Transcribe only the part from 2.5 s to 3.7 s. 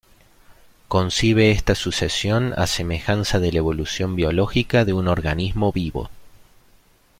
a semejanza de la